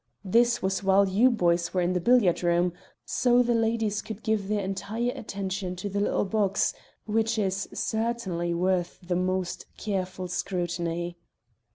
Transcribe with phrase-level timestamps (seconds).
[0.25, 2.73] This was while you boys were in the billiard room,
[3.05, 6.73] so the ladies could give their entire attention to the little box
[7.05, 11.19] which is certainly worth the most careful scrutiny.